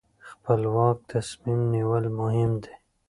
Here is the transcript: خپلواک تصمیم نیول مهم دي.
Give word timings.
خپلواک 0.31 0.97
تصمیم 1.13 1.59
نیول 1.73 2.05
مهم 2.19 2.51
دي. 2.63 2.71